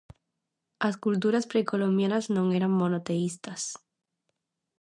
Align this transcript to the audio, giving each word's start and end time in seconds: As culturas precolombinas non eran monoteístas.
As 0.87 0.95
culturas 1.05 1.47
precolombinas 1.51 2.25
non 2.35 2.45
eran 2.57 2.77
monoteístas. 2.81 3.61